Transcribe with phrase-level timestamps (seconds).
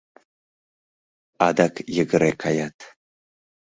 [1.47, 2.77] Адак йыгыре каят.